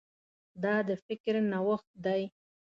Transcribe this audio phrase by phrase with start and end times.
[0.63, 2.23] دا د فکر نوښت دی.